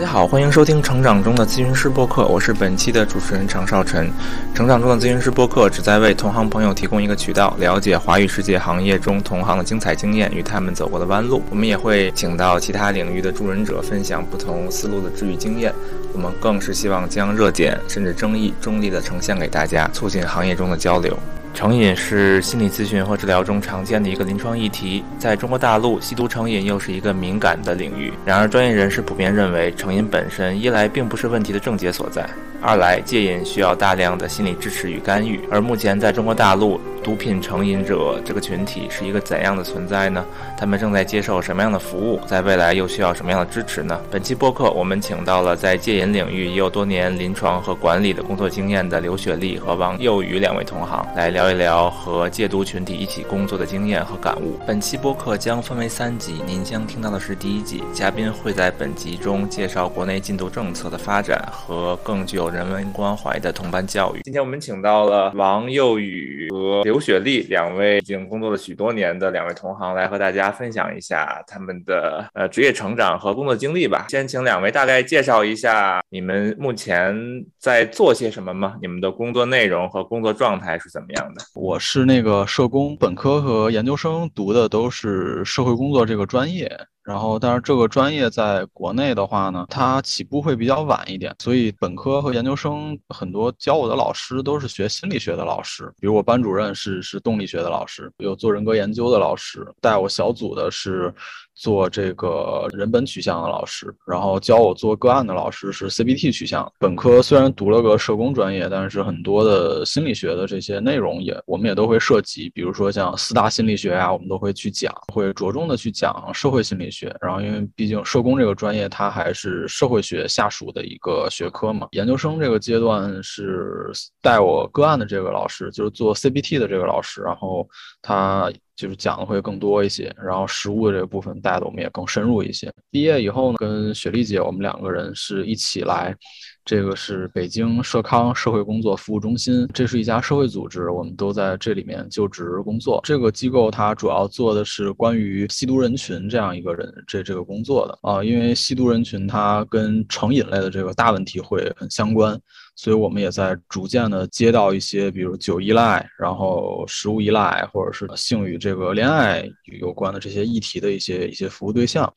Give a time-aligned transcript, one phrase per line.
[0.00, 4.10] 大家好，欢迎收听《成长中的咨询师播客》，我是本期的主持人常少晨。
[4.54, 11.42] 成长中的咨询师播客旨在为同行朋友提供一个渠道，了解华语世界行业中同行的精彩经验与他们走过的弯路。
[11.50, 15.70] 我们也会请到其他领域的助人者，分享不同思路的治愈经验。
[16.14, 21.14] 我们更是希望将热点甚至争议中立的呈现给大家，促进行业中的交流。
[21.52, 28.12] 成瘾是心理咨询和治疗中常见的一个临床议题，在中国大陆，吸毒成瘾又是一个敏感的领域。
[28.24, 32.28] 然而，专业人士普遍认为，成瘾本身一来并不是问题的症结所在。
[32.62, 40.22] 二来，戒瘾需要大量的心理支持与干预，而目前在中国大陆，毒品成瘾者这个群体是一个怎样的存在呢？
[40.58, 42.20] 他们正在接受什么样的服务？
[42.26, 43.98] 在未来又需要什么样的支持呢？
[44.10, 54.60] 本期播客，我们请到了在戒瘾领域已有多年临床和管理的工作经验的刘雪丽和王幼宇两位同行，来聊一聊和戒毒群体一起工作的经验和感悟。
[54.66, 62.49] 本期播客将分为三集，您将听到的是第一集，嘉宾会在本集中介绍国内禁毒政策的发展和更具有。
[62.50, 64.20] 人文关怀的同伴教育。
[64.24, 74.06] 今天我们请到了王幼宇和刘雪丽两位已经工作了许多年的两位同行，来和大家分享一下他们的呃职业成长和工作经历吧。
[74.08, 77.16] 先请两位大概介绍一下你们目前
[77.58, 78.76] 在做些什么吗？
[78.82, 81.40] 你们的工作内容和工作状态是怎么样的？
[81.54, 86.70] 我是那个社工，本科和研究生读的都是社会工作这个专业。
[87.10, 101.12] 然后，但是这个专业在国内的话呢，它起步会比较晚一点，所以本科和研究生很多教我的老师都是学心理学的老师，比如我班主任是是动力学的老师，有做人格研究的老师，带我小组的是。
[101.60, 106.66] 做这个人本取向的老师，然后教我做个案的老师是 CBT 取向。
[106.78, 117.14] 本科虽然读了个社工专业，但是很多的心理学的这些内容也我们也都会涉及，比如说像四大心理学啊，我们都会去讲，会着重的去讲社会心理学。
[117.20, 121.88] 然后因为毕竟社工这个专业它还是社会学下属的一个学科嘛。
[121.92, 123.90] 研究生这个阶段是
[124.22, 127.68] 带我个案的这个老师，就是做 CBT 的这个老师，然后
[128.00, 128.50] 他。
[128.80, 132.72] 就是讲的会更多一些，然后实物的这个部分带的我们也更深入一些。
[132.90, 136.16] 毕业以后呢，跟雪莉姐我们两个人是一起来，
[136.64, 143.02] 这个是北京社康社会工作服务中心，这是一家社会组织，我们都在这里面就职工作。
[143.04, 152.40] 这个机构它主要做的是关于吸毒人群这样一个人这这个工作的啊，因为吸毒人群它跟成瘾类的这个大问题会很相关。
[152.82, 159.46] 所以我们也在逐渐的接到一些，比如酒依赖，然后食物依赖，或者是性与这个恋爱
[159.82, 162.10] 有关的这些议题的一些一些服务对象。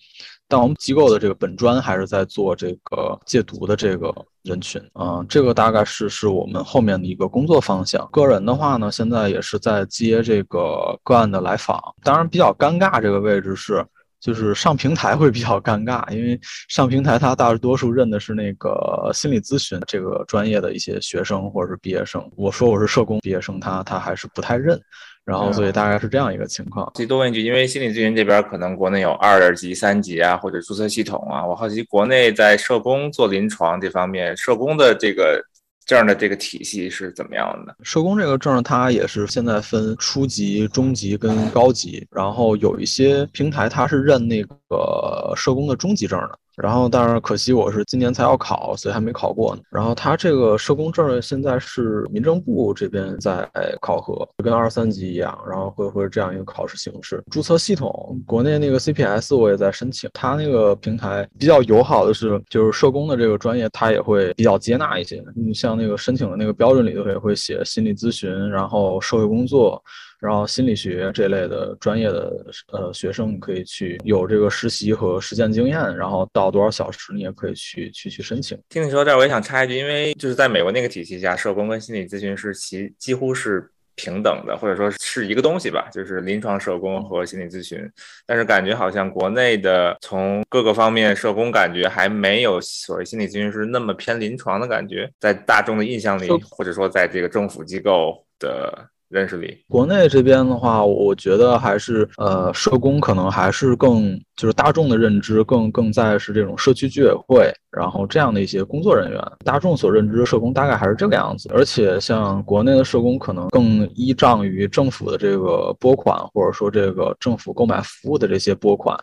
[0.47, 8.07] 但我们机构的这个本专还是在做这个戒毒的这个人群啊，这个大概是是我们后面的一个工作方向。
[8.09, 13.85] 个人的话呢，现在也是在接这个个案的来访，当然比较尴尬这个位置是。
[14.23, 16.39] 就是上平台会比较尴尬，因为
[16.69, 22.25] 上平台他大多数认的是那个心理咨询这个专业的一些学生或者是毕业生。
[22.38, 24.79] 我说我是社工毕业生，他他还是不太认，
[25.25, 26.89] 然后所以大概是这样一个情况。
[27.06, 35.44] 多问一句，因为心理咨询这边可能国内有二级、三级啊，或者注册系统啊，我好奇国内在社工做临床这方面，社工的这个。
[35.85, 37.75] 这样的这个体系是怎么样的？
[37.83, 46.39] 社工这个证，它也是现在分初级、中级跟高级，然后有一些平台它是认那个社工的中级证的。
[46.56, 49.62] 然后，但是可惜我是今年才要考，所以还没考过呢。
[49.72, 53.50] 然后他这个社工证现在是民政部这边在
[53.81, 57.24] 考核，跟二三级一样，然后会会这样一个考试形式。
[57.31, 65.24] 注册系统，国内那个 CPS 我也在申请，他那个平台比较友好的是，就是社工的这个专业，他也会比较接纳一些。
[65.35, 69.84] 你像那个申请的那个标准里头也会写心理咨询，然后社会工作。
[70.23, 78.57] 然后心理学这类的专业的呃学生，你可以去有这个实习和实践经验，然后到多少小时，你也可以去去去申请。
[78.69, 87.85] 听你说这儿，我也想插一句，因为就是在美国那个体系下，社工跟心理咨询师其几乎是平等的，或者说是一个东西吧，就是临床社工和心理咨询。
[88.25, 98.87] 但是感觉好像国内的从各个方面，社工感觉还没有所谓心理咨询师那么偏临床的感觉，在大众的印象里，或者说在这个政府机构的。
[99.13, 111.47] 认识里，国内这边的话，我觉得还是呃，社工可能还是更就是大众的认知更更在是这种社区居委会，然后这样的一些工作人员，大众所认知的社工大概还是这个样子。
[111.53, 118.97] 而且像国内的社工可能更依仗于政府的这个拨款，或者说这个政府购买服务的这些拨款。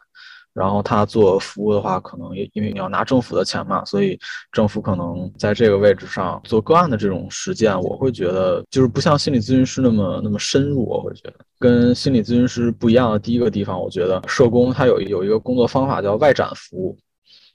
[0.60, 4.18] 然后他做服务的话，可能因为你要拿政府的钱嘛，所以
[4.52, 10.86] 政府可能在这个位置上做个案的这种实践，我会觉得就是不像心理咨询师那么那么深入。
[10.86, 16.98] 我会觉得跟心理咨询师不一样的第一个地方，我觉得社工他有有一个工作方法叫外展服务，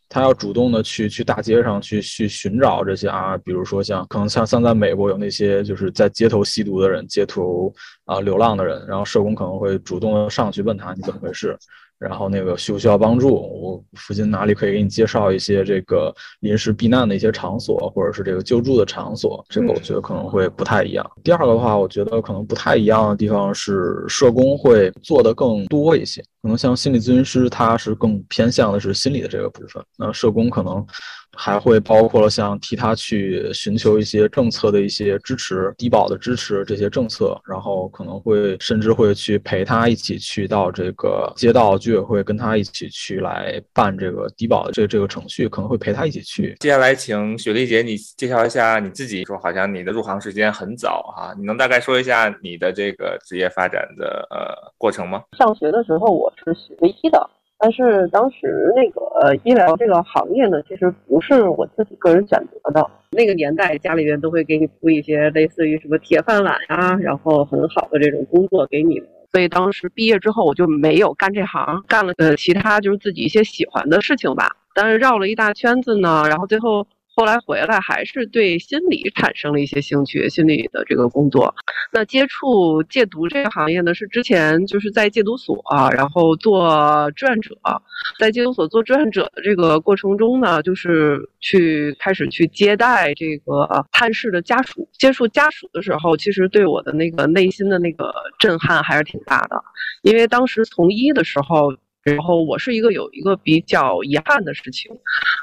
[0.10, 7.72] 他要主动的去去大街上去去寻找这些啊，比如说像可能像像在美国有那些就是在街头吸毒的人，街头
[8.06, 11.56] 啊流浪的人，然后社工可能会主动的上去问他你怎么回事。
[12.00, 13.34] 然后那个需不需要帮助？
[13.34, 19.44] 我附近哪里可以给你介绍一些这个临时避难的一些场所，或者是这个救助的场所？
[19.50, 21.10] 这个我觉得可能会不太一样。
[21.24, 26.22] 第二个的话，我觉得可能不太一样的地方是社工会做的更多一些。
[26.42, 29.84] 可能像心理咨询师，他是更偏向的是心理的这个部分。
[29.98, 30.86] 那社工可能。
[31.36, 46.56] 还会包括了像替他去寻求一些政策的一些支持、低保的支持这些政策，然后可能会甚至会去陪他一起去到这个街道居委会，跟他一起去来办这个低保的这这个程序，可能会陪他一起去。
[46.60, 55.24] 接下来请雪莉姐你介绍一下你自己，说好像你的入行时间很早哈，你能大概说一下你的这个职业发展的呃过程吗？
[55.38, 57.30] 上学的时候我是学医的。
[57.58, 62.86] 但是当时那个医疗这个行业呢，其实不是我自己个人选择的。
[63.12, 69.02] 那个年代家里边都会给你铺一些类似于什么铁饭碗呀，然后很好的这种工作给你。
[69.32, 74.50] 所以当时毕业之后我就没有干这行，干了呃其他就是自己一些喜欢的事情吧。
[74.74, 76.86] 但是绕了一大圈子呢，然后最后。
[77.16, 81.56] 后来回来还是对心理产生了一些兴趣，心理的这个工作。
[81.94, 85.64] 那接触戒毒这个行业呢，是之前就是在戒毒所，
[85.94, 87.56] 然后做志愿者。
[88.20, 94.88] 在戒毒所做志愿者的这个过程中呢，就是去开始去接待这个探视的家属。
[94.92, 99.56] 接触家属的时候，其实对我的那个内心的那个震撼还是挺大的，
[100.04, 101.74] 因为当时从医的时候。
[102.06, 104.92] 然后我是一个有一个比较遗憾的事情，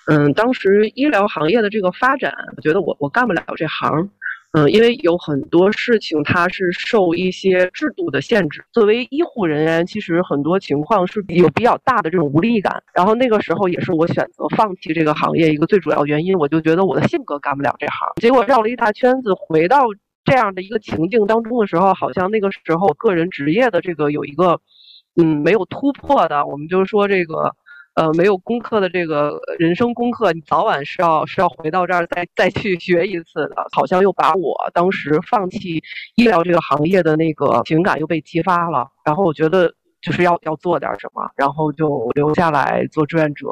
[0.06, 4.08] 嗯，当时医疗行业的这个发展，我觉得我我干不了这行，
[4.52, 8.64] 嗯，因为有很多事情它是受一些制度的限制。
[8.70, 12.80] 作为医护人员，其实很多情况是有比较大的这种无力感。
[12.94, 18.08] 然后那个时候也是我选择放弃这个行业一个最主要原因，我就觉得我的性格干不了这行。
[18.20, 19.80] 结果绕了一大圈子，回到
[20.24, 24.60] 这样的一个情境当中的时候，好像那个时候个人职业的这个有一个。
[25.16, 27.54] 嗯，没有突破的，我们就是说这个，
[27.94, 33.66] 呃，没有功课的这个人生功课，你早晚是要是要回到这儿再再去学一次的。
[33.72, 35.82] 好像又把我当时放弃
[36.14, 38.88] 医疗这个行业的那个情感又被激发了。
[39.04, 43.48] 然后我觉得就是要要做点什么，然后就留下来做志愿者，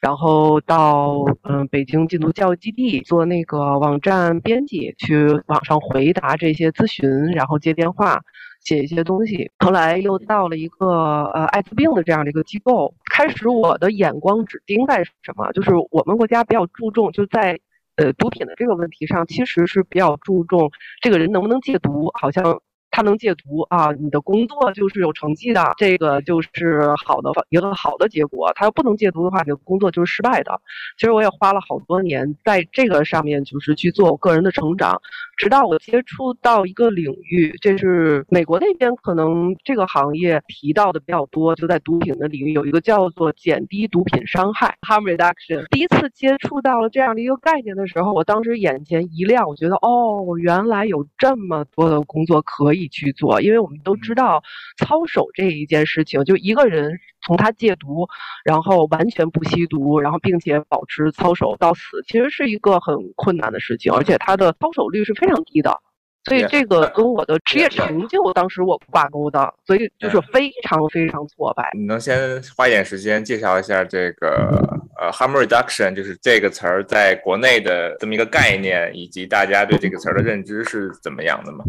[0.00, 8.22] 然后到嗯北京禁毒教育基地做那个网站编辑，去网上回答这些咨询，然后接电话。
[8.64, 12.92] 写一些东西，后来又到了一个呃艾滋病的这样的一个机构。
[13.12, 17.60] 开始我的眼光只盯在什么，就是我们国家比较注重就在
[17.96, 20.70] 呃毒品的这个问题上，其实是比较注重
[21.00, 22.60] 这个人能不能戒毒，好像。
[22.94, 28.52] 他能戒毒啊，你的工作就是有成绩的，这个就是好的一个好的结果。
[28.54, 30.60] 他要不能戒毒的话，你的工作就是失败的。
[30.96, 34.96] 其实我也花了好多年在这个上面，就是去做我个人的成长，
[35.36, 45.66] 直到我接触到一个领域，这是美国那边可能这个行业提到的比较多，就在毒品的领域有一个叫做减低毒品伤害 （harm reduction）。
[45.70, 52.83] 第一次接触到了这样的一个概念的时候，我当时眼前一亮，我觉得哦，原来有这么多的工作可以。
[52.88, 54.42] 去做，因为我们都知道，
[54.78, 58.06] 操守这一件事情，就一个人从他戒毒，
[58.44, 65.78] 然后完全不吸毒，然后并且保持操守到死，其实是一个很困难的事情，而且他的操守率是非常低的。
[66.26, 71.68] 所以这个跟我的职业成就当时我挂钩的，所以就是非常非常挫败。
[71.74, 74.48] 你能先花一点时间介绍一下这个
[74.98, 81.62] 呃 harm reduction，就是这个词儿在国内的这么一个概念，以及大家对这个词儿的认知是怎么样的吗？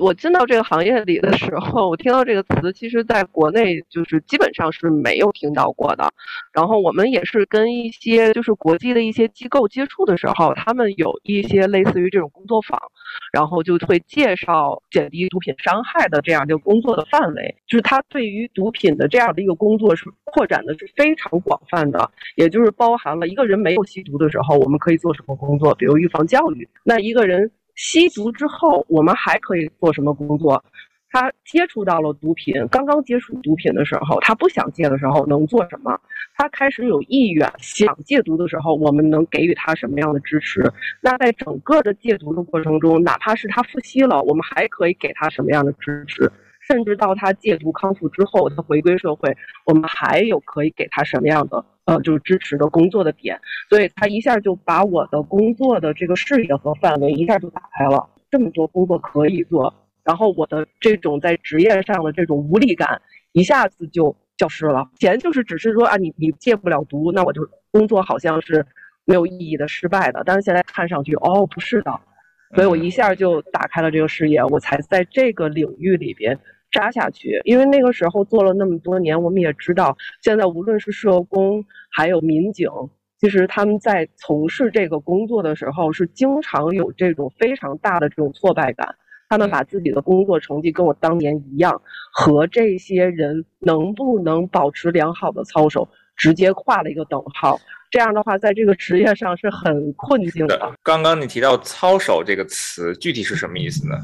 [0.00, 6.12] 我进到这个行业里的时候，我听到这个词，其实在国内就是基本上是没有听到过的。
[6.52, 12.80] 然后我们也是跟一些就是国际的一些机构接触的时候，他们有一些类似于这种工作坊，
[13.32, 26.68] 然后就会介绍减低毒品伤害的这样的工作的范围，就是他对于毒品的这样的一个工作是扩展的是非常广泛的，也就是包含了一个人没有吸毒的时候，我们可以做什么工作，比如预防教育。
[26.82, 27.50] 那一个人。
[27.74, 30.62] 吸毒之后，我们还可以做什么工作？
[31.10, 35.96] 他接触到了毒品，刚刚接触毒品的时候，他不想戒的时候能做什么？
[36.36, 40.60] 他开始有意愿想戒毒的时候，我们能给予他什么样的支持？
[41.00, 46.28] 那在整个的戒毒的过程中，哪怕是他复吸了，我们还可以给他什么样的支持？
[46.66, 51.64] 甚至到他戒毒康复之后，他回归社会，我们还有可以给他什么样的？
[51.86, 53.38] 呃，就是支持的工作的点，
[53.68, 59.72] 所以他一下就把我的工作的这个视野和范围一下就打开了，这么多工作可以做，
[60.02, 63.00] 然后我的这种在职业上的这种无力感
[63.32, 64.88] 一下子就消失了。
[64.94, 68.64] 以前就是只是说啊，你你戒不了毒，那我就工作好像是
[69.04, 70.22] 没有意义的、失败的。
[70.24, 72.00] 但是现在看上去，哦，不是的，
[72.54, 76.38] 所以我一下就打开了这个视野，我才在这个领域里边
[76.74, 77.40] 扎下去。
[77.44, 82.68] 因为那个时候做了那么多年，我们也知道，现在无论是社工还有民警，
[83.20, 88.94] 其实他们在从事这个工作的时候，是经常有这种非常大的这种挫败感。
[89.30, 91.80] 他们把自己的工作成绩跟我当年一样，
[92.12, 97.58] 和这些人能不能保持良好的操守直接画了一个等号。
[97.90, 100.72] 这样的话，在这个职业上是很困境的。
[100.82, 103.96] 刚刚你提到“操守”这个词，具体是什么意思呢？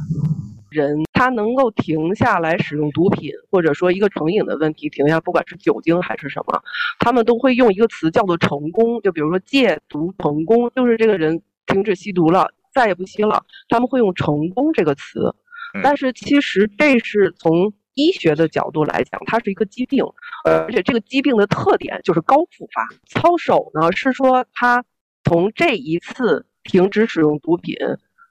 [0.71, 6.63] 人他能够停下来使用毒品，或者说一个成瘾的问题停下，不管是酒精还是什么，
[6.99, 9.01] 他们都会用一个词叫做“成功”。
[9.03, 12.49] 就比如说戒毒成功，就是这个人停止吸毒了。
[12.73, 15.35] 再也不吸了，他们会用“成功”这个词，
[15.83, 20.05] 但是其实这是从医学的角度来讲，它是一个疾病，
[20.45, 22.89] 而且这个疾病的特点就是高复发。
[23.09, 24.85] 操守呢是说他
[25.25, 27.75] 从这一次停止使用毒品，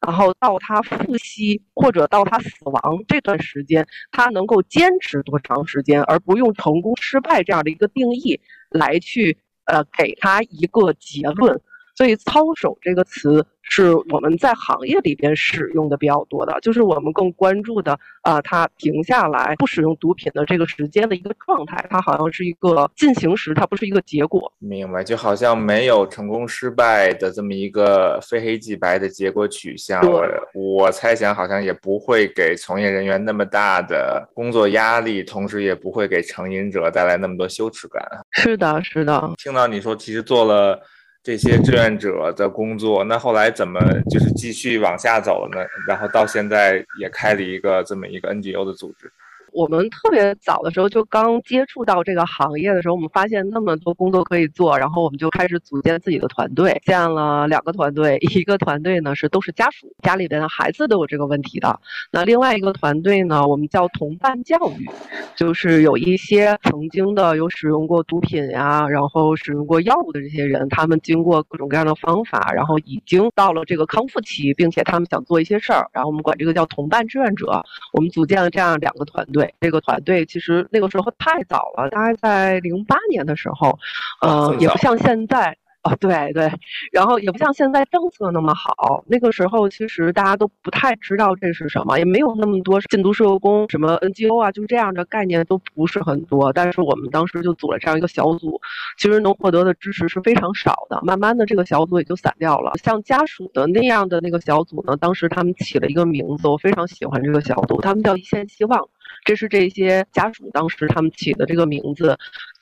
[0.08, 8.40] 然后到他复吸或者到他死亡这段时间，他能够坚持多长时间，而不用成功失败这样的一个定义
[8.70, 11.62] 来去呃给他一个结论。
[12.00, 24.50] 所以“操守”这个词是我们在行业里边使用的比较多的，就是我们更关注的啊，他停下来不使用毒品的这个时间的一个状态，它好像是一个进行时，它不是一个结果。
[24.60, 30.02] 明白，就好像没有成功失败的这么一个非黑即白的结果取向。
[30.02, 38.02] 我我猜想，好像也不会给从业人员那么大的工作压力，同时也不会给成瘾者带来那么多羞耻感。
[38.32, 39.34] 是的，是的。
[39.38, 40.82] 听到你说，其实做了。
[41.30, 45.64] 这些志愿者的工作，那后来怎么就是继续往下走呢？
[45.88, 49.12] 然后到现在也开了一个这么一个 NGO 的组织。
[49.52, 61.80] 我们特别早的时候就刚接触到这个行业的时候，我们发现那么多工作可以做，然后我们就开始组建自己的团队，建了两个团队，一个团队呢是都是家属，家里边的孩子都有这个问题的，
[62.12, 64.90] 那另外一个团队呢，我们叫同伴教育，
[65.36, 77.64] 就是有一些曾经的有使用过毒品呀，然后使用过药物的这些人，他们经过各种各样的方法，然后已经到了这个康复期，并且他们想做一些事儿，然后我们管这个叫同伴志愿者，
[77.94, 79.39] 我们组建了这样两个团队。
[79.40, 83.80] 对这个团队，其实那个时候太早了，大概在零八年的时候，
[84.22, 85.56] 呃，也不像现在。
[85.82, 86.52] 啊，对对，
[86.92, 89.02] 然后也不像现在政策那么好。
[89.08, 96.52] 那个时候其实大家都不太知道这是什么，也没有那么多禁毒社工、什么 NGO 啊，就是这样的概念都不是很多。
[96.52, 98.60] 但是我们当时就组了这样一个小组，
[98.98, 101.00] 其实能获得的支持是非常少的。
[101.02, 102.74] 慢慢的，这个小组也就散掉了。
[102.84, 108.90] 像家属的那样的那个小组呢，当时他们起了一个名字，我非常喜欢这个小组，他们叫一线希望。
[109.26, 112.18] 这是这些家属当时他们起的这个名字。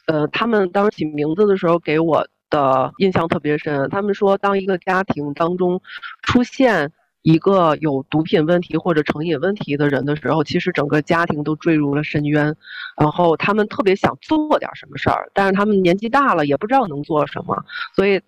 [0.06, 2.28] 呃，他们当时起名字的时候给我。
[2.50, 3.90] 的印象特别深。
[3.90, 5.82] 他们说，当一个家庭当中
[6.22, 6.90] 出现
[7.22, 12.56] 一个有毒品问题或者成瘾问题的人的时候，其实整个家庭都坠入了深渊。
[12.98, 18.22] 然后他们特别想做点什么事儿，但是他们年纪大了，也不知道能做什么，所以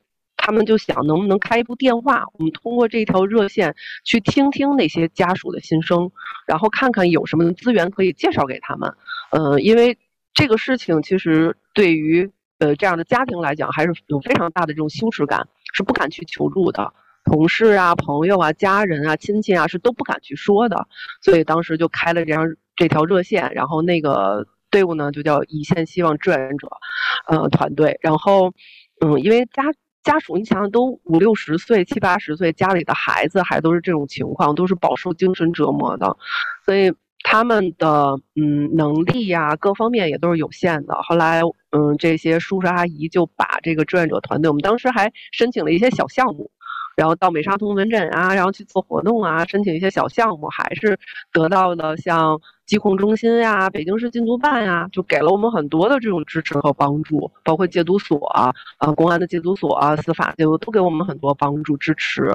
[0.50, 6.12] 他们就想，能不能开一部电话，我们通过这条热线去听听那些家属的心声，
[6.48, 8.91] 然后看看有什么资源可以介绍给他们。
[9.32, 9.98] 嗯，因为
[10.34, 12.32] 这个事情其实对于。
[12.62, 16.91] 呃，这样的家庭来讲，还是有非常大的这种羞耻感，是不敢去求助的。
[17.24, 20.86] 同事啊、朋友啊、家人啊、亲戚啊，是都不敢去说的。
[21.22, 22.44] 所以当时就开了这样
[22.75, 26.68] 这条热线，然后那个队伍呢就叫一线希望志愿者，
[27.27, 27.98] 呃，团队。
[28.01, 28.51] 然后，
[29.00, 29.63] 嗯，因为家
[30.03, 36.18] 家属，你想想都五六十岁、七八十岁，家里的孩子还都是这种情况，都是饱受精神折磨的，
[36.65, 36.94] 所以。
[37.22, 40.96] 他们的嗯能力呀，各方面也都是有限的。
[41.03, 41.41] 后来，
[41.72, 46.50] 嗯，这些叔叔阿姨就把这个志愿者团队，我们当时还申请了一些小项目。
[46.96, 50.98] 然后到美沙通门诊啊，然后去做活动啊，申请一些小项目，还是
[51.34, 52.39] 得到了像
[52.70, 58.54] 疾控中心呀、北京市禁毒办呀，就给了我们很多的这种支持和帮助，包括戒毒所啊、
[58.96, 62.26] 公安的戒毒所啊、司法就都给我们很多帮助支持，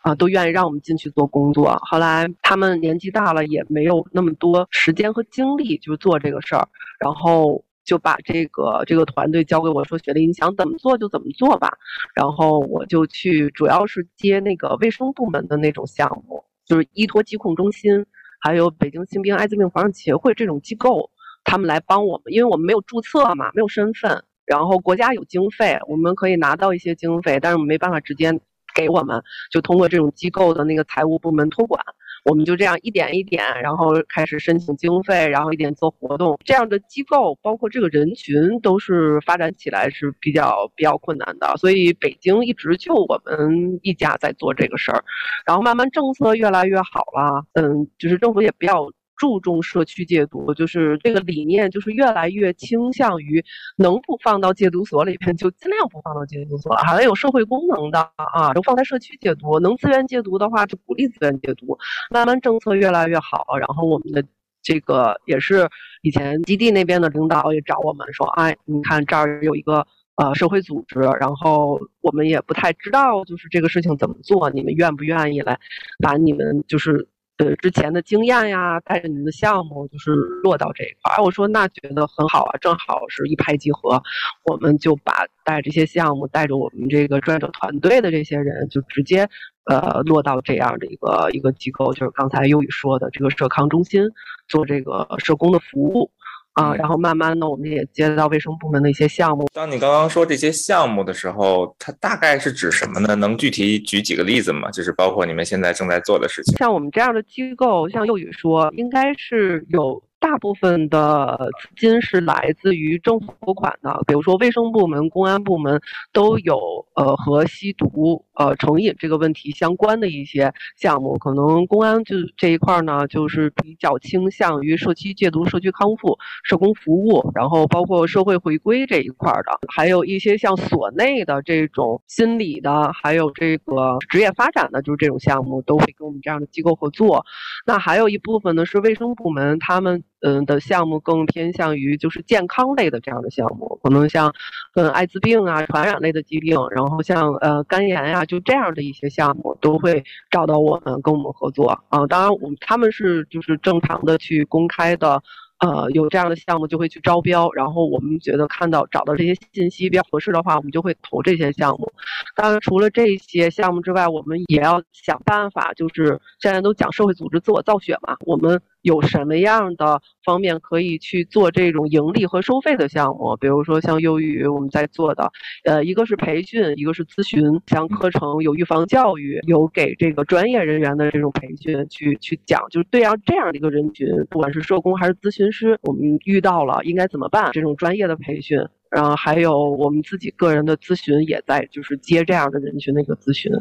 [0.00, 1.78] 啊，都愿意让我们进去做工作。
[1.82, 6.66] 后来他们年纪大了，也没有那么多时间和精力就做这个事儿，
[6.98, 7.62] 然后。
[7.84, 11.68] 就把这个这个团队交给我说：“雪莉，你想怎么做就怎么做吧。”
[12.14, 18.06] 然后我就去，主要是接那个卫生部门的那种项目，就是依托疾控中心，
[18.42, 21.08] 还有北京新兵艾滋病防治协会这种机构，
[21.44, 28.32] 他们来帮我们，因为我们没有注册嘛，没有身份，然后国家有经费，我们可以拿到一些经费，但是我们没办法直接
[28.74, 29.22] 给我们，
[29.52, 31.80] 就通过这种机构的那个财务部门托管。
[32.24, 36.38] 我们就这样一点一点，然后开始申请经费，然后一点做活动。
[36.44, 41.54] 这样的机构，包括这个人群，都是发展起来是比较比较困难的。
[41.56, 45.02] 所以北京一直就我们一家在做这个事儿，
[45.46, 48.88] 然后慢慢政策越来越好了，嗯，就是政府也比较。
[49.22, 53.40] 注重社区戒毒，就是这个理念，就是越来越倾向于
[53.76, 59.60] 能不放到戒毒所里边就尽量不放到戒毒所，还有社会功能的啊，都放在社区戒毒。
[59.60, 61.78] 能自愿戒毒的话，就鼓励自愿戒毒。
[62.10, 64.24] 慢慢政策越来越好，然后我们的
[64.60, 65.68] 这个也是
[66.02, 69.86] 以前基地那边的领导也找我们说，哎，你看这儿有一个
[70.16, 75.56] 呃社会组织，然后我们也不太知道就是这个事情怎么做，你们愿不愿意来
[76.00, 77.06] 把你们就是。
[77.38, 80.12] 呃，之前的经验呀，带着你们的项目，就是
[80.42, 81.22] 落到这一块儿。
[81.22, 84.00] 我说那觉得很好啊，正好是一拍即合，
[84.44, 89.28] 我们就把带这些项目，带着我们这个专业团队的这些人，就直接
[89.64, 94.02] 呃落到这样的一个一个机构，就是刚才优宇说的这个社康中心，
[94.46, 96.10] 做这个社工的服务。
[96.54, 99.48] 啊，然后慢慢的，我们也接到卫生部门的一些项目。
[99.52, 103.14] 当你刚刚说这些项目的时候，它大概是指什么呢？
[103.14, 104.70] 能具体举几个例子吗？
[104.70, 106.56] 就是包括你们现在正在做的事情。
[106.58, 110.02] 像我们这样的机构，像幼语说，应该是有。
[110.22, 115.80] 大部分的资金是来自于政府拨款的，比如说卫生部门、公安部门
[116.12, 121.18] 都有呃和吸毒、呃成瘾这个问题相关的一些项目。
[121.18, 137.26] 可能公安就这一块呢，就是比较倾向于社区戒毒、社区康复、社工服务，然后包括社会回归这一块的，还有一些像所内的这种心理的，还有这个职业发展的，就是这种项目都会跟我们这样的机构合作。
[137.66, 140.04] 那还有一部分呢是卫生部门他们。
[140.22, 144.32] 嗯的项目更偏向于就是健康类的这样的项目，可能像
[144.72, 152.06] 跟艾滋病啊、传染类的疾病，然后像呃肝炎呀，就这样的一些项目都会找到我们跟我们合作啊。
[152.08, 155.22] 当然，我们他们是就是正常的去公开的。
[155.58, 161.92] 呃，有这样的项目就会去招标，然后我们觉得看到找到这些信息比较合适的话，我们就会投这些项目。
[162.34, 173.36] 当然，除了这些项目之外，我们也要想办法，就是现在都讲社会组织自我造血嘛，我们有什么样的方面可以去做这种盈利和收费的项目？
[173.36, 175.30] 比如说像幼语我们在做的，
[175.64, 185.52] 呃，一个是培训，一个是咨询，像课程有预防教育，有给这个专业人员的这种培训，去去讲，就是对样这样的一个人群，不管是社工还是咨询。
[185.52, 187.50] 师，我们遇到了应该怎么办？
[187.52, 188.58] 这种专业的培训，
[188.90, 193.52] 然后还有我们自己个人的咨询，也在就是接这样的人群的一个咨询。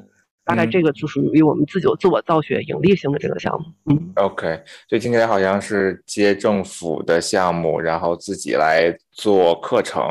[0.46, 3.66] 大概这个就属于我们自己自我造血、盈利性的这个项目。
[3.92, 10.02] 嗯，OK，所以听起来好像是接政府的项目，然后自己来做课程。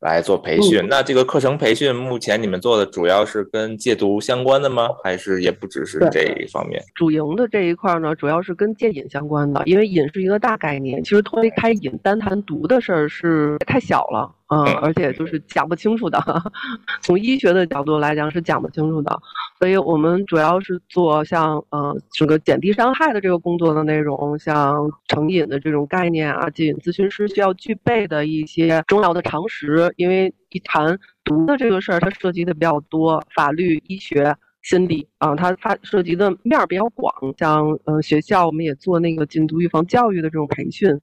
[0.00, 4.88] 来做培训，那这个课程培训目前你们做的主要是跟戒毒相关的吗？
[5.02, 6.80] 还是也不只是这一方面？
[6.94, 14.32] 主营的这一块呢，主要是跟戒瘾相关的，因为瘾是一个大概念，其实脱离开瘾单谈毒的事儿是太小了。
[14.50, 16.18] 嗯，而且就是讲不清楚的，
[17.02, 19.14] 从医学的角度来讲是讲不清楚的，
[19.58, 40.98] 所以我们主要是做像呃整个减低伤害的这个工作的内容，像成瘾的这种概念啊，戒瘾咨询师需要具备的一些重要的常识，因为一谈毒的这个事儿，它涉及的比较多，法律、医学、心理啊，它它涉及的面儿比较广，像嗯学校我们也做那个禁毒预防教育的这种培训。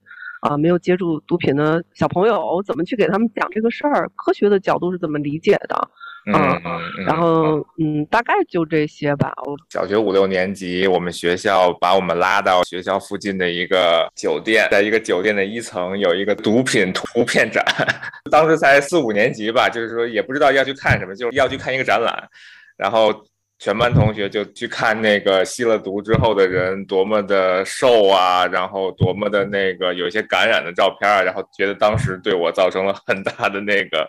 [0.46, 4.08] 啊，没有接触毒品的小朋友，怎么去给他们讲这个事儿？
[4.14, 5.90] 科学的角度是怎么理解的？
[6.32, 6.60] 嗯，
[7.04, 9.32] 然后嗯，大概就这些吧。
[9.70, 17.64] 小学五六年级，我们学校把我们拉到学校附近的一个酒店，在一个酒店的一层有一个毒品图片展。
[18.30, 22.28] 当时才四五年级吧，就是说也不知道要去看什么，就是要去看一个展览，
[22.76, 23.12] 然后。
[23.58, 34.06] 全班同学就去看那个吸了毒之后的人多么的瘦啊，然后多么的那个有一些感染的照片啊，然后觉得当时对我造成了很大的那个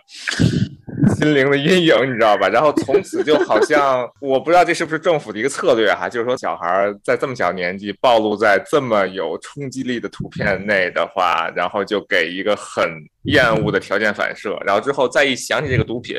[1.16, 2.46] 心灵的阴影，你知道吧？
[2.50, 12.86] 然后从此就好像我不知道这是不是政府的一个策略哈，就是说小孩在这么小年纪暴露在这么有冲击力的图片内的话，然后就给一个很
[13.22, 16.16] 厌恶的条件反射，然后之后再一想起这个毒品。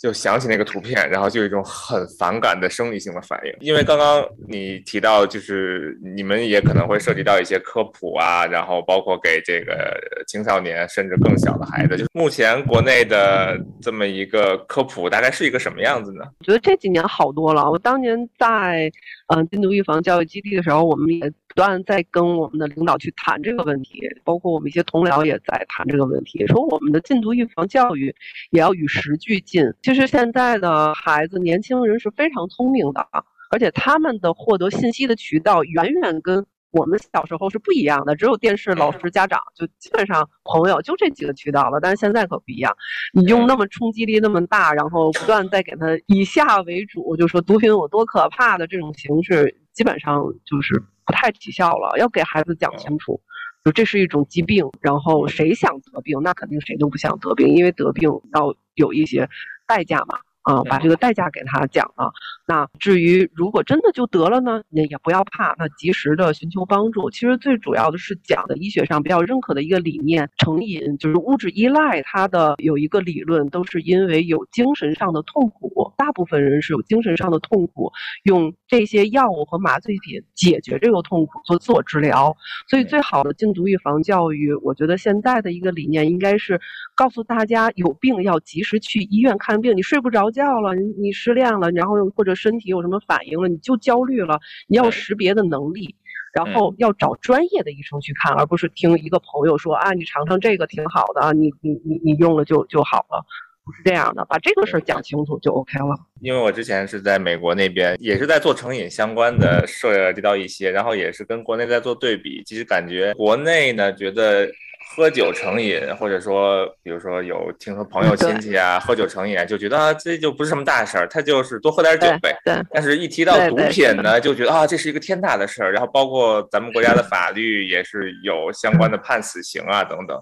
[0.00, 3.52] 就想起那个图片，然后就有一种很反感的生理性的反应。
[3.60, 9.94] 因为刚刚你提到，就是你们也可能会涉及到一些科普啊，然后包括给这个
[10.26, 11.98] 青少年甚至更小的孩子。
[11.98, 16.24] 就目前国内的这么一个科普，大概是一个什么样子呢？
[16.38, 17.70] 我觉得这几年好多了。
[17.70, 18.90] 我当年在
[19.32, 21.32] 嗯禁毒预防教育基地的时候，我们也。
[21.52, 28.14] 不断在跟我们的领导去谈这个问题，包括我们一些同僚也在谈这个问题，说我们的禁毒预防教育
[28.50, 29.64] 也要与时俱进。
[29.82, 41.80] 其实现在的孩子、年轻人是非常聪明的啊，而且他们的获得信息的渠道远远跟我们小时候是不一样的，只有电视、老师、家长，就基本上朋友就这几个渠道了。
[41.80, 42.72] 但是现在可不一样，
[43.12, 51.98] 你用那么冲击力那么大，然后不断在给他以下为主，就说毒品有多可怕的这种形式，基本上就是不太起效了。
[51.98, 53.20] 要给孩子讲清楚，
[53.64, 59.28] 就这是一种疾病，然后谁想得病，那肯定谁都不想得病，因为得病要有一些
[59.66, 60.18] 代价嘛。
[60.42, 62.10] 啊，把这个代价给他讲了。
[62.46, 67.10] 那至于如果真的就得了呢，也也不要怕，那及时的寻求帮助。
[67.10, 77.92] 其实最主要的是讲的医学上比较认可的一个理念，成瘾就是物质依赖，它的有一个理论都是因为有精神上的痛苦，大部分人是有精神上的痛苦，
[78.24, 82.34] 用这些药物和麻醉品解决这个痛苦，做自我治疗。
[82.68, 86.60] 所以最好的禁毒预防教育，我觉得现在的一个理念应该是
[86.96, 90.29] 告诉大家，有病要及时去医院看病，你睡不着。
[90.30, 94.38] 觉了，你你失恋了，然后或者身体有什么反应了，你就焦虑了。
[94.66, 95.94] 你要识别的能力，
[96.32, 103.24] 然后要找专业的医生去看，而不是听一个朋友说啊，你尝尝这个挺好的啊，你你你你用了就就好了，
[103.64, 104.24] 不是这样的。
[104.24, 105.94] 把这个事儿讲清楚就 OK 了。
[106.20, 112.42] 因为我之前是在美国那边，也是在做成瘾相关的，涉及到一些，然后也是跟国内在做对比。
[112.44, 114.48] 其实感觉国内呢，觉得。
[114.92, 122.36] 喝酒成瘾，或者说，比如说有听说朋友亲戚啊喝酒成瘾，就觉得啊这就不是什么大事儿，他就是多喝点酒呗。
[122.44, 122.54] 对。
[122.72, 125.72] 但是，一提到毒品呢，就觉得啊这是一个天大的事儿。
[125.72, 130.20] 然后，包括咱们国家的法律也是有相关的判死刑啊等等。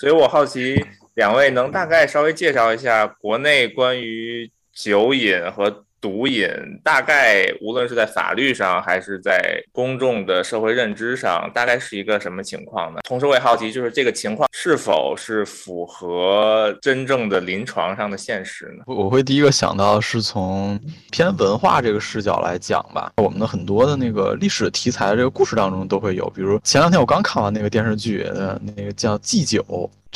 [0.00, 0.82] 所以我好奇，
[1.14, 5.84] 两位能大概稍微介绍一下国内关于酒瘾和。
[6.06, 6.48] 毒瘾
[6.84, 13.00] 大概无论是在法律上还是在公众的社会认知上，大概是一个什么情况呢？
[13.02, 18.84] 同时我也好奇，就是这个情况是否是符合真正的临床上的现实呢？
[18.86, 20.78] 我会第一个想到是从
[21.10, 23.10] 偏文化这个视角来讲吧。
[23.16, 29.60] 我们的很多的那个历史题材的这个故事当中都会有，比如前两天我刚看完那个电视剧，呃，那个叫《祭酒》。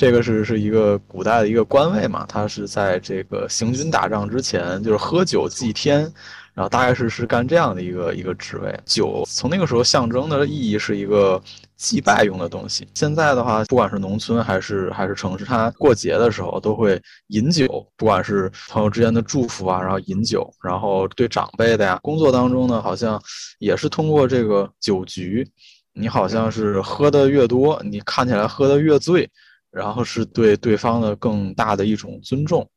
[0.00, 6.10] 这个是是一个古代的一个官位嘛，他是在这个行军打仗之前，就是喝酒祭天，
[6.54, 8.74] 然后大概是是干这样的一个一个职位。
[8.86, 11.38] 酒从那个时候象征的意义是一个
[11.76, 12.88] 祭拜用的东西。
[12.94, 23.22] 现在的话，不管是农村还是还是城市，他过节的时候都会饮酒，不管是朋友之间的祝福啊，然后饮酒，然后对长辈的呀，工作当中呢，好像
[23.58, 25.46] 也是通过这个酒局，
[25.92, 29.28] 你好像是喝的越多，你看起来喝的越醉。
[29.72, 32.68] 然后是对对方的更大的一种尊重，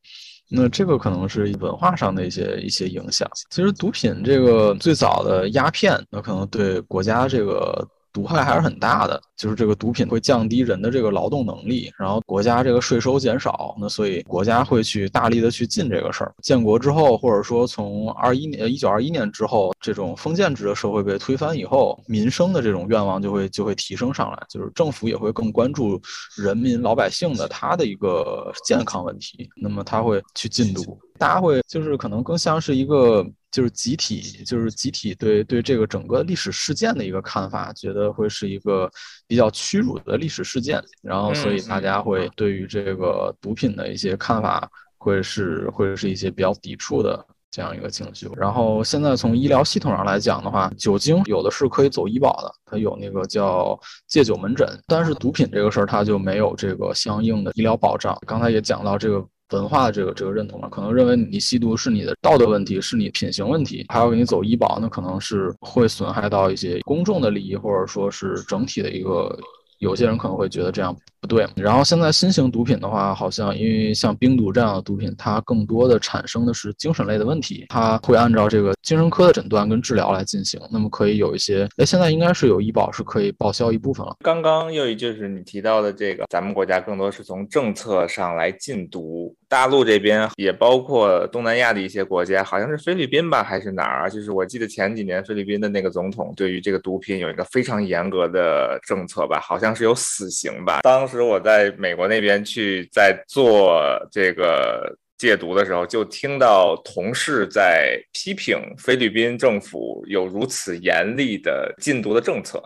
[0.49, 3.29] 那这个可能是文化上的一些一些影响。
[3.49, 7.87] 其实毒品这个最早的鸦片，那可能对国家这个。
[8.13, 16.33] 毒害还是很大的，就是这个毒品会降低人的这个劳动能力，然后国家这个税收减少，那所以国家会去大力的去禁这个事儿。
[16.43, 25.99] 建国之后，或者说从二一年一九二一年之后，这种封建制的社会被推翻以后，民生的这种愿望就会就会提升上来，就是政府也会更关注
[26.37, 33.25] 人民老百姓的他的一个健康问题，那么他会去禁毒，大家会就是可能更像是一个。
[33.53, 38.89] 就是集体，就是集体对对这个整个历史事件的一个看法，觉得会是一个
[39.27, 48.27] 比较屈辱的历史事件，然后所以大家会对于这个毒品的一些看法，会是会是一些比较抵触的这样一个情绪。
[48.35, 58.17] 然后现在从医疗系统上来讲的话，酒精有的是可以走医保的，它有那个叫戒酒门诊，但是毒品这个事儿它就没有这个相应的医疗保障。
[58.25, 59.23] 刚才也讲到这个。
[59.53, 69.37] 文化的这个这个认同了，可能认为你吸毒是你的道德问题，是你品行问题，还要给你走医保，那可能是会损害到一些公众的利益，或者说是整体的一个，
[69.79, 71.47] 有些人可能会觉得这样不对。
[71.55, 84.17] 然后现在新型毒品的话，好像因为像冰毒这样的毒品，它更多的产生的是精神类的问题，它会按照这个精神科的诊断跟治疗来进行，那么可以有一些，哎，现在应该是有医保是可以报销一部分了。
[84.21, 89.33] 刚刚又就是你提到的这个，咱们国家更多是从政策上来禁毒。
[89.47, 94.09] 大陆这边也包括东南亚的一些国家，好像是菲律宾吧，还是哪儿？
[94.09, 100.79] 就是我记得前几年菲律宾的那个总统对于这个毒品有一个非常严格的政策吧，好像是有死刑吧。
[100.81, 112.61] 当时我在美国那边去在做这个戒毒的时候，就听到同事在批评菲律宾政府有如此严厉的禁毒的政策，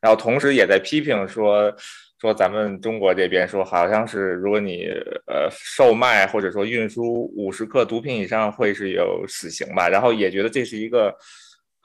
[0.00, 1.74] 然后同时也在批评说。
[2.18, 4.86] 说咱们中国这边说，好像是如果你
[5.26, 9.86] 呃售卖或者说运输五十克毒品以上，会是有死刑吧？
[9.86, 11.14] 然后也觉得这是一个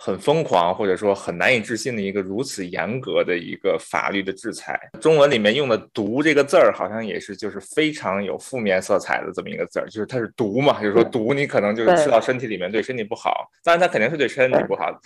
[0.04, 4.90] 很疯狂，或者说很难以置信的一个如此严格的一个法律的制裁。
[5.00, 13.48] 中文里面用的“毒”这个字儿，好像也是就是非常有负面色彩的这么一个字儿，就是它是毒嘛，就是说毒你可能就是吃到身体里面对身体不好。
[13.64, 15.00] 当然它肯定是对身体不好的，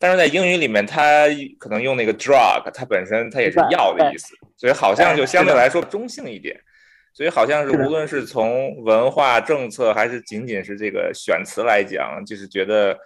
[0.00, 6.58] 但是在英语里面它可能用那个 drug，它本身它也是药的意思，所以好像就相对来说中性一点。
[7.12, 12.98] 所以好像是无论是从文化政策还是仅仅是这个选词来讲，就是觉得。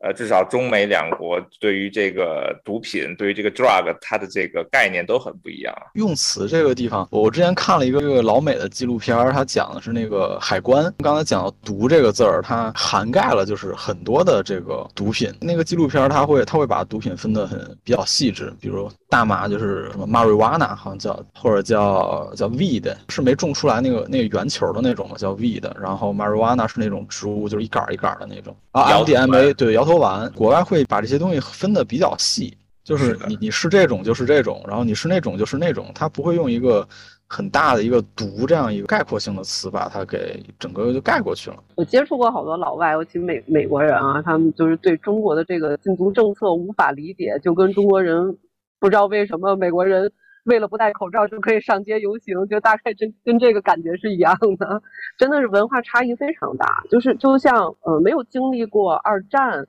[0.00, 5.74] 呃，至少中美两国对于这个毒品，对于这个 drug，它的这个概念都很不一样。
[5.94, 10.92] 用词这个地方，我之前看了一个这个老美的纪录片，它讲的是那个海关。
[10.98, 15.34] 刚才讲到“毒”这个字儿，它涵盖了就是很多的这个毒品。
[15.40, 25.68] 那个纪录片它会它会把毒品分得很比较细致，比如大麻就是什么 marijuana，好像叫或者叫叫 weed，是没种出来那个那个圆球的那种叫 weed。
[25.76, 29.87] 然后 marijuana 是那种植物，就是一杆一杆的那种啊，MDMA 对摇。
[29.88, 36.86] 说完，国外会把这些东西分得比较细，就是你你是这种就是这种，然后你是那种就是那种，他不会用一个
[37.26, 41.56] 很大的一个“毒”这样一个概括性的词把它给整个就盖过去了。
[41.76, 48.36] 我接触过好多老外，尤其美美国人啊，他们就是对中国的这个禁毒政策无法理解，就跟中国人
[48.78, 50.12] 不知道为什么美国人
[50.44, 54.82] 为了不戴口罩就可以上街游行，就大概这跟这个感觉是一样的，
[55.16, 59.66] 真的是文化差异非常大，就是就像呃没有经历过二战。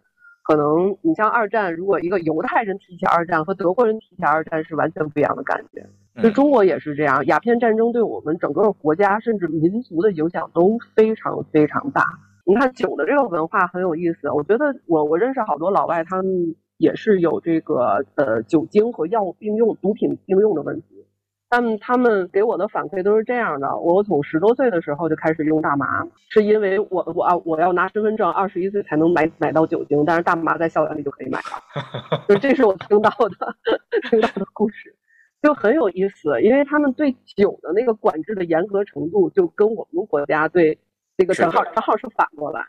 [0.49, 5.88] 可能你像二战，如果一个犹太人提起二战和德国人提起二战是完全不一样的感觉。
[6.23, 12.03] 就中国也是这样，鸦片战争对我们整个国家甚至民族的影响都非常非常大。
[12.45, 20.98] 你看酒的这个文化很有意思，我觉得我我认识好多老外，他们也是有这个呃酒精和药物并用、毒品并用的问题。
[21.49, 31.59] 他们他们给我的反馈都是这样的：我从十多岁的时候就开始用大麻，是因为我我啊我要拿身份证，二十一岁才能买买到酒精，但是大麻在校园里就可以买到。
[32.29, 33.55] 就这是我听到的
[34.09, 34.95] 听到的故事，
[35.41, 40.77] 就很有意思，因为他们对酒的那个管制的严格程度，就跟我们国家对
[41.17, 42.63] 这个正好正好是反过来。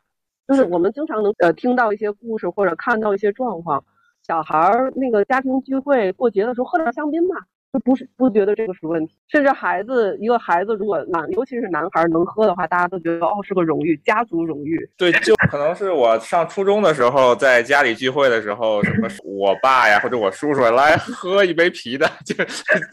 [0.48, 3.84] 就是我们经常能呃听到一些故事或者看到一些状况，
[4.26, 7.36] 小孩儿那个家庭聚会过节的时候喝点香槟吧。
[7.72, 14.88] 就不是不觉得这个是问题，甚至孩子一个孩子如果男，尤其是男孩能喝的话，大家都觉得哦是个荣誉，家族荣誉。
[14.96, 22.34] 对，就可能是我上初中的时候，在家里聚会的时候，什么我爸呀或者我叔叔来喝一杯啤的，就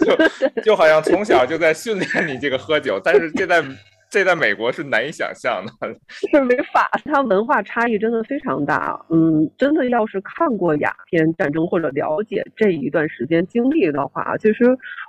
[0.06, 3.63] 就就好像从小就在训练你这个喝酒，但是现在。
[4.10, 6.89] 这在美国是难以想象的， 是违法。
[7.04, 9.06] 它文化差异真的非常大。
[9.10, 14.63] 嗯，真的要是看过鸦片战争或者了解这一段时间经历的话，其实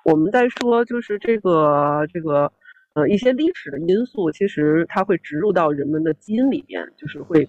[0.05, 2.51] 我们在说就是这个这个
[2.95, 7.49] 呃一些历史的因素，其实它会植入到人们的基因里面，就是会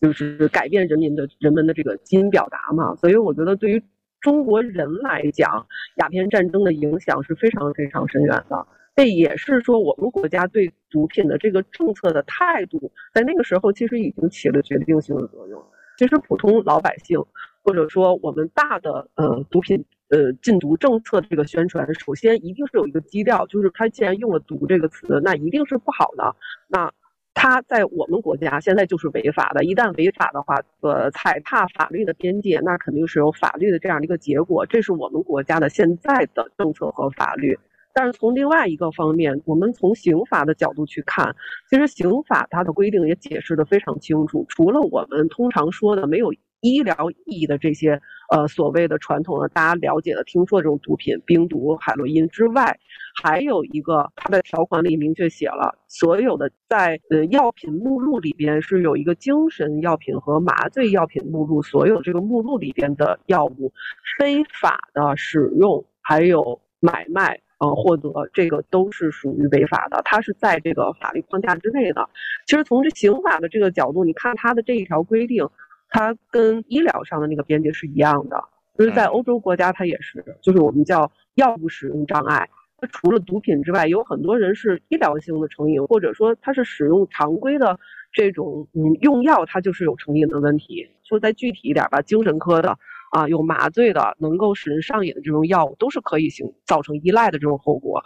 [0.00, 2.96] 就是改变人民的人们的这个基因表达嘛。
[2.96, 3.82] 所以我觉得对于
[4.20, 8.66] 中国人来讲，鸦片战争的影响是非常非常深远的。
[8.98, 15.64] 这也是说，我们国家对毒品的这个政策的态度，在那个时候其实已经起了决定性的作用。
[15.96, 17.16] 其实普通老百姓，
[17.62, 26.34] 或者说我们大的呃毒品呃禁毒政策这个宣传，首先一定是有一个基调，就是他既然用了“毒”这个词，那一定是不好的。
[26.66, 26.92] 那
[27.34, 34.66] 他在我们国家现在就是违法的，一旦违法的话，呃，踩踏法律的边界，那肯定是有法律的这样的一个结果。
[34.66, 37.56] 这是我们国家的现在的政策和法律。
[37.98, 41.34] 但是从另外一个方面，我们从刑法的角度去看，
[41.68, 44.46] 其实刑法它的规定也解释的非常清楚。
[44.48, 52.78] 除了我们通常说的没有医疗意义的这些，呃，所谓的传统的大家了解的、听说的这种毒品，冰毒、海洛因之外，
[53.20, 63.72] 还有一个它的条款里明确写了，所有的在呃药品目录里边是有一个精神药品和麻醉药品目录，所有这个目录里边的药物
[64.20, 67.40] 非法的使用还有买卖。
[67.58, 72.08] 呃，获得这个都是属于违法的，它是在这个法律框架之内的。
[72.46, 75.44] 其实从这刑法的这个角度，你看它的这一条规定，
[75.88, 78.42] 它跟医疗上的那个边界是一样的。
[78.76, 82.48] 就是在欧洲国家，它也是，就是我们叫药物使用障碍。
[82.80, 87.76] 它除了毒品之外，有很多人是医疗性的成瘾，或者说他是使用常规的
[88.12, 90.88] 这种嗯用药，它就是有成瘾的问题。
[91.02, 92.78] 说再具体一点吧，精神科的。
[93.10, 98.02] 啊，有麻醉的，能够使人上瘾的这种药物，都是可以形造成依赖的这种后果。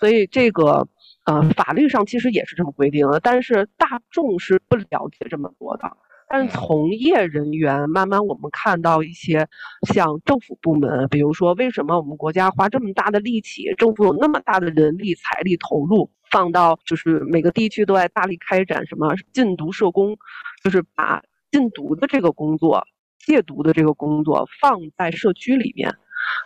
[0.00, 0.88] 所以这个，
[1.24, 5.90] 呃，法律上其实也是这么规定的，但是大众是不了解这么多的。
[6.28, 9.46] 但是从业人员慢慢我们看到一些，
[9.88, 20.16] 像政府部门，比如说为什么我们国家花这么大的力气，政府有那么大的人力财力投入，放到就是每个地区都在大力开展什么禁毒社工，
[20.64, 22.84] 就是把禁毒的这个工作。
[23.18, 25.94] 戒毒的这个工作放在社区里面。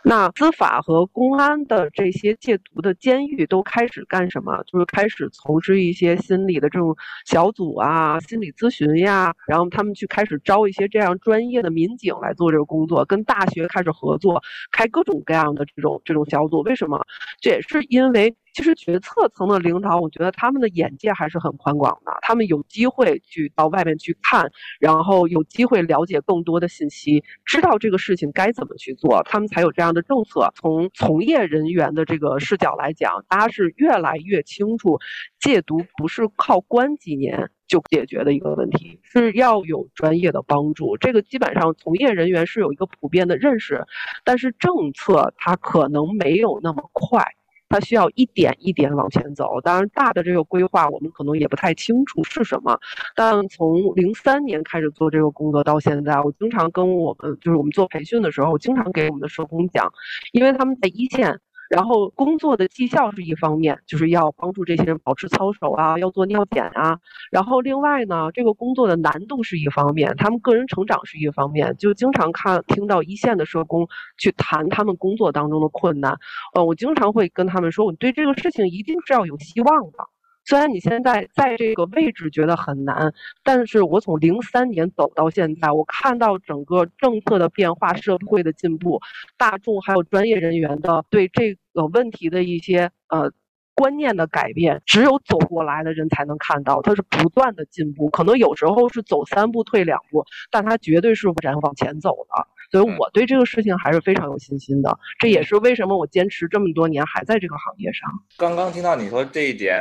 [0.05, 4.63] 那司法和公安的这些戒毒的监狱都开始干什么？
[4.67, 16.61] 就是开始从事一些心理的这种小组啊，心理咨询呀，然后他们去开始招一些这样专业的民警来做这个工作，跟大学开始合作，开各种各样的这种这种小组。
[16.63, 17.01] 为什么？
[17.41, 18.35] 这也是因为。
[18.53, 22.13] 其实决策层的领导，我觉得他们的眼界还是很宽广的。
[22.23, 30.53] 他们有机会去到外面去看，然后有机会了解更多的信息，知道这个事情该怎么去做，他们才有这样的政策。
[30.55, 34.99] 从从业人员的这个视角来讲，大家是越来越清楚，
[35.39, 40.97] 戒毒不是靠关几年就解决的一个问题，是要有专业的帮助。
[40.97, 43.87] 这个基本上从业人员是有一个普遍的认识，
[44.25, 47.25] 但是政策它可能没有那么快。
[47.71, 52.79] 它需要一点一点往前走，当然大的这个规划我们可能也不太清楚是什么。
[53.17, 59.91] 但从零三年开始做这个工作到现在，我经常跟我们就是我们做培训的时候，经常给我们的社工讲，
[60.33, 61.41] 因为他们在一线。
[61.71, 66.99] 然后工作的绩效是一方面，就是要帮助这些人保持操守啊，要做尿检啊。
[67.31, 71.77] 然后另外呢，这个工作的难度是一方面，他们个人成长是一方面。
[71.79, 76.19] 就经常看听到一线的社工去谈他们工作当中的困难，
[76.55, 79.99] 呃，我经常会跟他们说，我对这个事情一定是要有希望的。
[80.43, 83.13] 虽然你现在在这个位置觉得很难，
[83.45, 89.01] 但是我从零三年走到现在，我看到整个政策的变化、社会的进步、
[89.37, 93.31] 大众还有专业人员的对这有问题的一些呃
[93.75, 98.11] 观念的改变，只有走过来的人才能看到，他是不断的进步。
[98.11, 102.47] 可能有时候是走三步退两步，但他绝对是不然往前走的。
[102.71, 104.97] 所以我对这个事情还是非常有信心的。
[105.19, 108.09] 这也是为什么我坚持这么多年还在这个行业上。
[108.37, 109.81] 刚刚听到你说这一点。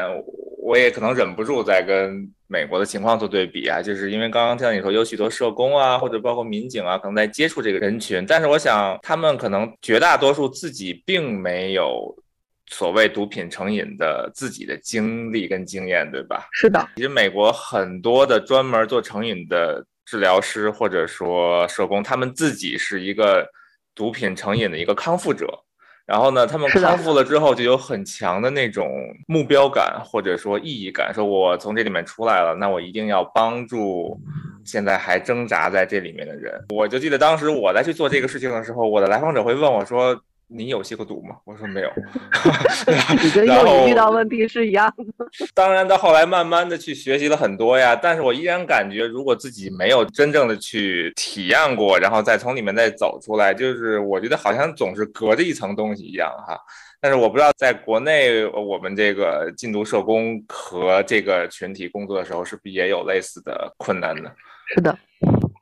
[0.61, 12.15] 我也可能忍不住在跟美国的情况做对比啊，就是因为刚刚听到你说有许多社工啊，或者包括民警啊，可能在接触这个人群，但是我想他们可能绝大多数自己并没有
[12.67, 16.47] 所谓毒品成瘾的自己的经历跟经验，对吧？
[16.51, 23.47] 是的，其实美国很多的专门做成瘾的治疗师或者说社工，他们自己是一个
[23.93, 25.47] 毒品成瘾的一个康复者。
[26.07, 28.89] 然后呢，他们康复了之后，就有很强的那种
[29.27, 34.19] 目标感，或者说意义感，说我从这里面出来了，那我一定要帮助
[34.65, 36.59] 现在还挣扎在这里面的人。
[36.69, 40.19] 我就记得当时我在去做这个事情的时候，我的来访者会问我说。
[40.51, 41.35] 你有吸过毒吗？
[41.45, 41.91] 我说没有。
[43.23, 45.25] 你跟幼宇遇到问题是一样的。
[45.53, 56.59] 当然，到后来慢慢的去学习了很多呀，但是我依然感觉，如果自己没有真正的去体验过，然后再从里面再走出来，就是我觉得好像总是隔着一层东西一样哈。
[56.99, 64.29] 但是我不知道，在国内我们这个禁毒社工和这个群体工作的时候，是不是也有类似的困难呢？
[64.73, 64.97] 是的。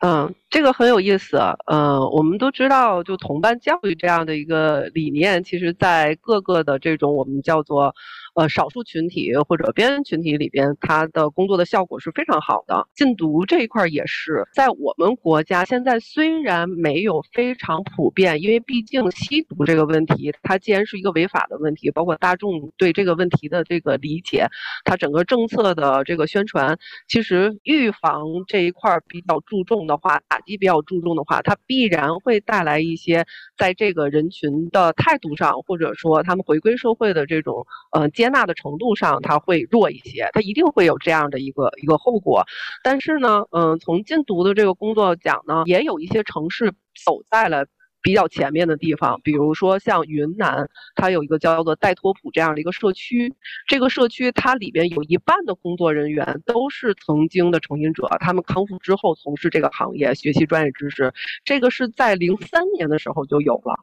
[0.08, 1.38] 嗯，这个很有意思。
[1.66, 7.94] 嗯，我们都知道，就同伴教育这样的一个理念，其实在各个的这种我们叫做。
[8.38, 12.88] 呃，少数群体或者边缘群体里边，他的工作的效果是非常好的。
[12.94, 24.46] 禁毒这一块也是在我们国家现在虽然没有非常普遍，因为毕竟吸毒这个问题，它既然是一个违法的问题，包括大众对这个问题的这个理解，
[24.86, 33.26] 它整个政策的这个宣传，其实预防这一块比较注重的话，打击比较注重的话，它必然会带来一些
[33.58, 38.27] 在这个人群的态度上，或者说他们回归社会的这种呃接。
[38.28, 42.44] 接纳的程度上，它会弱一些，它一定会有这样的一个一个后果。
[42.84, 46.74] 但是呢，嗯，从禁毒的这个工作讲呢，也有一些城市
[47.06, 47.66] 走在了
[48.02, 53.34] 比较前面的地方，比如说像云南，它有一个叫做戴托普这样的一个社区，
[53.66, 61.14] 这个社区它里边有一半的工作人员都是曾经的成瘾者，他们康复之后从事这个行业，学习专业知识，
[61.46, 63.80] 这个是在零三年的时候就有了。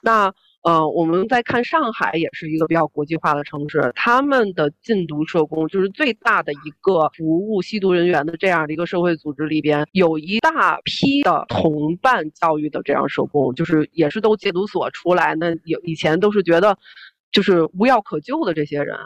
[0.00, 0.32] 那。
[0.62, 16.76] 呃，我们在看上海也是一个比较国际化的城市，他们的禁毒社工就是最大的一个服务吸毒人员的这样的一个社会组织里边，有一大批的同伴教育的这样社工，就是也是都戒毒所出来，那有以前都是觉得
[17.30, 18.96] 就是无药可救的这些人。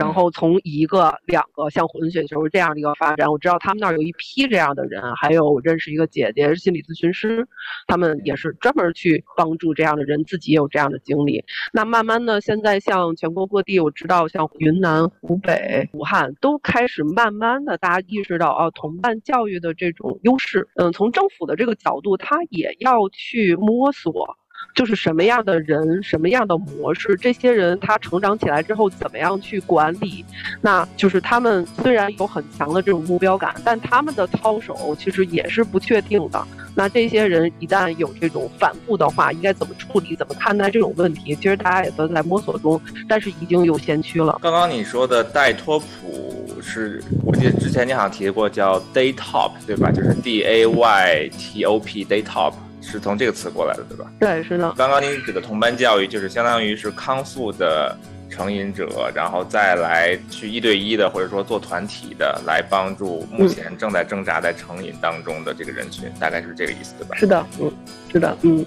[0.00, 7.46] 然后从一个、两个像混血球这样的一个发展，我知道他们那儿有一批这样的人，还有我认识一个姐姐是心理咨询师，
[7.86, 11.44] 他们也是专门去帮助这样的人，自己也有这样的经历。
[11.74, 20.66] 那慢慢的，现在像全国各地，我知道像云南、湖北、武汉都开始慢慢的大家意识到啊，同伴教育的这种优势。
[20.76, 24.38] 嗯，从政府的这个角度，他也要去摸索。
[24.74, 30.24] 就是什么样的人，什么样的模式，这些人他成长起来之后怎么样去管理，
[30.60, 36.42] 那就是他们虽然有很强的这种目标感，但他们的操守其实也是不确定的。
[36.74, 40.14] 那这些人一旦有这种反复的话，应该怎么处理？
[40.14, 41.34] 怎么看待这种问题？
[41.34, 44.38] 其实大家也都在摸索中，但是已经有先驱了。
[44.40, 49.90] 刚刚你说的戴托普是我记得之前你好像提过叫 Day Top 对吧？
[49.90, 52.54] 就是 D A Y T O P Day Top。
[52.80, 54.10] 是从这个词过来的，对吧？
[54.18, 54.72] 对，是的。
[54.76, 57.96] 刚刚您指的同班教育，就是相当于是康复的
[58.28, 67.16] 成瘾者，然后再来去一对一的，或者说做团体的，来帮助目前正在挣扎在成瘾当中的这个人群，大概是这个意思，对吧？
[67.16, 67.72] 是的，嗯，
[68.12, 68.64] 是的，嗯。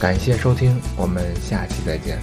[0.00, 2.18] 感谢收听，我们下期再见。